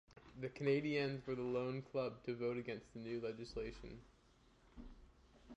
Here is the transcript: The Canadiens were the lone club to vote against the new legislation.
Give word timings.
The 0.39 0.49
Canadiens 0.49 1.23
were 1.27 1.35
the 1.35 1.43
lone 1.43 1.83
club 1.83 2.23
to 2.23 2.33
vote 2.35 2.57
against 2.57 2.91
the 2.91 2.97
new 3.01 3.21
legislation. 3.21 4.01